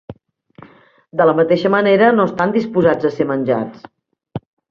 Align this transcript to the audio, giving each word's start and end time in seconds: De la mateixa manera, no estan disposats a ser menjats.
De 1.21 1.27
la 1.31 1.35
mateixa 1.39 1.71
manera, 1.75 2.09
no 2.17 2.27
estan 2.31 2.55
disposats 2.57 3.09
a 3.09 3.13
ser 3.19 3.29
menjats. 3.35 3.87